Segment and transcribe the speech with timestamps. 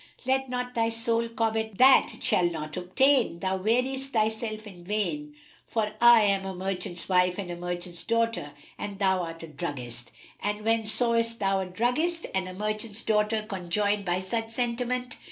[0.25, 3.37] Let not thy soul covet that it shall not obtain.
[3.39, 8.53] Thou weariest thyself in vain; for I am a merchant's wife and a merchant's daughter
[8.79, 13.45] and thou art a druggist; and when sawest thou a druggist and a merchant's daughter
[13.47, 15.19] conjoined by such sentiment?"